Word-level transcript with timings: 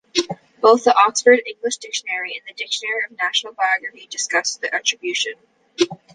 Both 0.61 0.85
the 0.85 0.95
"Oxford 0.97 1.43
English 1.45 1.77
Dictionary" 1.77 2.33
and 2.35 2.41
"The 2.47 2.57
Dictionary 2.57 3.03
of 3.07 3.15
National 3.19 3.53
Biography" 3.53 4.07
discuss 4.09 4.55
the 4.57 4.73
attribution. 4.73 5.33